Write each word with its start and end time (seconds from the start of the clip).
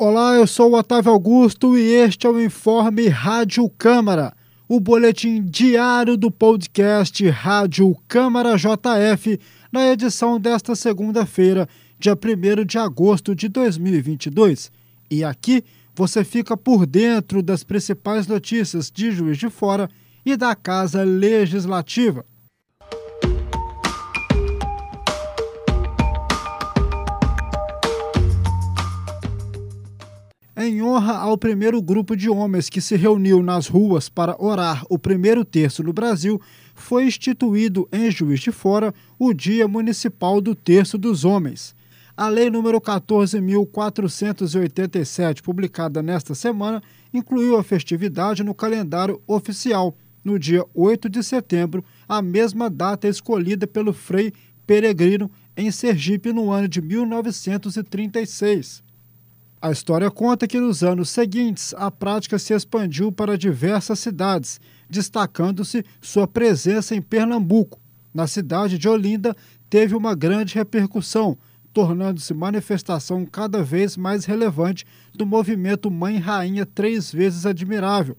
eu 0.00 0.46
sou 0.46 0.70
o 0.70 0.78
Otávio 0.78 1.10
Augusto 1.10 1.76
e 1.76 1.80
este 1.80 2.24
é 2.24 2.30
o 2.30 2.40
Informe 2.40 3.08
Rádio 3.08 3.68
Câmara, 3.70 4.32
o 4.68 4.78
boletim 4.78 5.42
diário 5.42 6.16
do 6.16 6.30
podcast 6.30 7.28
Rádio 7.28 7.96
Câmara 8.06 8.56
JF, 8.56 9.40
na 9.72 9.88
edição 9.88 10.38
desta 10.38 10.76
segunda-feira, 10.76 11.68
dia 11.98 12.14
1 12.14 12.64
de 12.64 12.78
agosto 12.78 13.34
de 13.34 13.48
2022. 13.48 14.70
E 15.10 15.24
aqui 15.24 15.64
você 15.96 16.22
fica 16.22 16.56
por 16.56 16.86
dentro 16.86 17.42
das 17.42 17.64
principais 17.64 18.28
notícias 18.28 18.92
de 18.92 19.10
Juiz 19.10 19.36
de 19.36 19.50
Fora 19.50 19.90
e 20.24 20.36
da 20.36 20.54
Casa 20.54 21.02
Legislativa. 21.02 22.24
Em 30.60 30.82
honra 30.82 31.12
ao 31.12 31.38
primeiro 31.38 31.80
grupo 31.80 32.16
de 32.16 32.28
homens 32.28 32.68
que 32.68 32.80
se 32.80 32.96
reuniu 32.96 33.44
nas 33.44 33.68
ruas 33.68 34.08
para 34.08 34.34
orar 34.42 34.84
o 34.90 34.98
primeiro 34.98 35.44
terço 35.44 35.84
no 35.84 35.92
Brasil, 35.92 36.42
foi 36.74 37.04
instituído 37.04 37.88
em 37.92 38.10
Juiz 38.10 38.40
de 38.40 38.50
Fora 38.50 38.92
o 39.16 39.32
Dia 39.32 39.68
Municipal 39.68 40.40
do 40.40 40.56
Terço 40.56 40.98
dos 40.98 41.24
Homens. 41.24 41.76
A 42.16 42.28
Lei 42.28 42.50
nº 42.50 42.80
14.487, 42.80 45.42
publicada 45.42 46.02
nesta 46.02 46.34
semana, 46.34 46.82
incluiu 47.14 47.56
a 47.56 47.62
festividade 47.62 48.42
no 48.42 48.52
calendário 48.52 49.22
oficial, 49.28 49.96
no 50.24 50.40
dia 50.40 50.64
8 50.74 51.08
de 51.08 51.22
setembro, 51.22 51.84
a 52.08 52.20
mesma 52.20 52.68
data 52.68 53.06
escolhida 53.06 53.64
pelo 53.64 53.92
Frei 53.92 54.32
Peregrino 54.66 55.30
em 55.56 55.70
Sergipe 55.70 56.32
no 56.32 56.50
ano 56.50 56.66
de 56.66 56.82
1936. 56.82 58.87
A 59.60 59.72
história 59.72 60.08
conta 60.08 60.46
que 60.46 60.60
nos 60.60 60.84
anos 60.84 61.10
seguintes 61.10 61.74
a 61.76 61.90
prática 61.90 62.38
se 62.38 62.54
expandiu 62.54 63.10
para 63.10 63.36
diversas 63.36 63.98
cidades, 63.98 64.60
destacando-se 64.88 65.84
sua 66.00 66.28
presença 66.28 66.94
em 66.94 67.02
Pernambuco. 67.02 67.80
Na 68.14 68.28
cidade 68.28 68.78
de 68.78 68.88
Olinda, 68.88 69.34
teve 69.68 69.96
uma 69.96 70.14
grande 70.14 70.54
repercussão, 70.54 71.36
tornando-se 71.72 72.32
manifestação 72.32 73.26
cada 73.26 73.60
vez 73.60 73.96
mais 73.96 74.24
relevante 74.24 74.86
do 75.12 75.26
movimento 75.26 75.90
Mãe 75.90 76.18
Rainha 76.18 76.64
Três 76.64 77.10
Vezes 77.10 77.44
Admirável, 77.44 78.16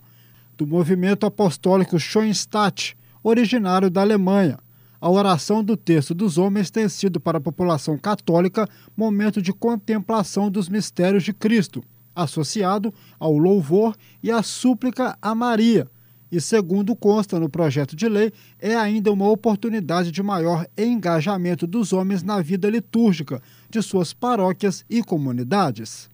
do 0.57 0.67
movimento 0.67 1.25
apostólico 1.25 1.97
Schoenstatt, 1.97 2.97
originário 3.23 3.89
da 3.89 4.01
Alemanha 4.01 4.59
a 5.01 5.09
oração 5.09 5.63
do 5.63 5.77
terço 5.77 6.13
dos 6.13 6.37
homens 6.37 6.69
tem 6.69 6.89
sido 6.89 7.19
para 7.19 7.37
a 7.37 7.41
população 7.41 7.97
católica 7.97 8.67
momento 8.95 9.41
de 9.41 9.53
contemplação 9.53 10.51
dos 10.51 10.67
mistérios 10.67 11.23
de 11.23 11.33
Cristo, 11.33 11.81
associado 12.13 12.93
ao 13.17 13.37
louvor 13.37 13.95
e 14.21 14.29
à 14.29 14.43
súplica 14.43 15.17
a 15.21 15.33
Maria. 15.33 15.89
E, 16.31 16.39
segundo 16.39 16.95
consta 16.95 17.39
no 17.39 17.49
projeto 17.49 17.95
de 17.95 18.07
lei, 18.07 18.31
é 18.59 18.75
ainda 18.75 19.11
uma 19.11 19.27
oportunidade 19.29 20.11
de 20.11 20.21
maior 20.21 20.67
engajamento 20.77 21.65
dos 21.65 21.91
homens 21.91 22.21
na 22.21 22.39
vida 22.41 22.69
litúrgica 22.69 23.41
de 23.69 23.81
suas 23.81 24.13
paróquias 24.13 24.85
e 24.87 25.01
comunidades. 25.01 26.09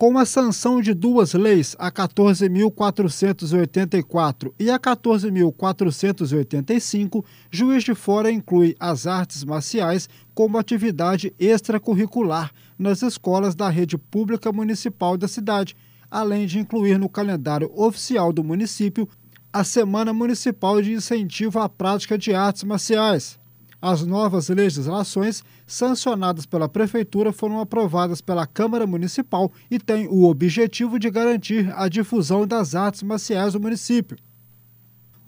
Com 0.00 0.16
a 0.16 0.24
sanção 0.24 0.80
de 0.80 0.94
duas 0.94 1.34
leis, 1.34 1.76
a 1.78 1.92
14.484 1.92 4.50
e 4.58 4.70
a 4.70 4.78
14.485, 4.78 7.22
Juiz 7.50 7.84
de 7.84 7.94
Fora 7.94 8.30
inclui 8.30 8.74
as 8.80 9.06
artes 9.06 9.44
marciais 9.44 10.08
como 10.34 10.56
atividade 10.56 11.34
extracurricular 11.38 12.50
nas 12.78 13.02
escolas 13.02 13.54
da 13.54 13.68
rede 13.68 13.98
pública 13.98 14.50
municipal 14.50 15.18
da 15.18 15.28
cidade, 15.28 15.76
além 16.10 16.46
de 16.46 16.58
incluir 16.58 16.98
no 16.98 17.10
calendário 17.10 17.70
oficial 17.74 18.32
do 18.32 18.42
município 18.42 19.06
a 19.52 19.62
Semana 19.64 20.14
Municipal 20.14 20.80
de 20.80 20.94
Incentivo 20.94 21.58
à 21.58 21.68
Prática 21.68 22.16
de 22.16 22.32
Artes 22.32 22.64
Marciais. 22.64 23.38
As 23.82 24.04
novas 24.04 24.50
legislações 24.50 25.42
sancionadas 25.66 26.44
pela 26.44 26.68
Prefeitura 26.68 27.32
foram 27.32 27.60
aprovadas 27.60 28.20
pela 28.20 28.46
Câmara 28.46 28.86
Municipal 28.86 29.50
e 29.70 29.78
têm 29.78 30.06
o 30.06 30.24
objetivo 30.24 30.98
de 30.98 31.10
garantir 31.10 31.72
a 31.74 31.88
difusão 31.88 32.46
das 32.46 32.74
artes 32.74 33.02
marciais 33.02 33.54
do 33.54 33.60
município. 33.60 34.18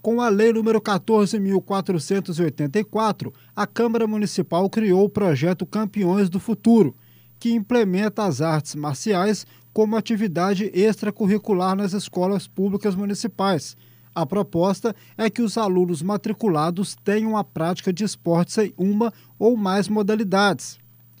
Com 0.03 0.21
a 0.21 0.29
Lei 0.29 0.53
nº 0.53 0.79
14.484, 0.79 3.33
a 3.55 3.65
Câmara 3.65 4.05
Municipal 4.05 4.69
criou 4.69 5.05
o 5.05 5.09
projeto 5.09 5.65
Campeões 5.65 6.29
do 6.29 6.39
Futuro, 6.39 6.95
que 7.39 7.53
implementa 7.53 8.23
as 8.23 8.39
artes 8.39 8.75
marciais 8.75 9.47
como 9.73 9.95
atividade 9.95 10.69
extracurricular 10.75 11.75
nas 11.75 11.93
escolas 11.93 12.47
públicas 12.47 12.93
municipais 12.93 13.75
a 14.15 14.25
proposta 14.25 14.95
é 15.17 15.29
que 15.29 15.41
os 15.41 15.57
alunos 15.57 16.01
matriculados 16.01 16.95
tenham 17.03 17.35
a 17.37 17.43
prática 17.43 17.91
de 17.91 18.03
esportes 18.03 18.57
em 18.57 18.73
uma 18.77 19.11
ou 19.39 19.57
mais 19.57 19.87
modalidades. 19.87 20.77